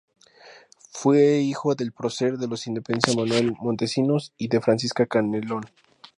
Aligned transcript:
Fue 0.89 1.41
hijo 1.41 1.75
del 1.75 1.91
prócer 1.91 2.39
de 2.39 2.47
la 2.47 2.55
independencia 2.65 3.13
Manuel 3.15 3.53
Montesinos 3.61 4.33
y 4.35 4.47
de 4.47 4.59
Francisca 4.59 5.05
Canelón. 5.05 5.63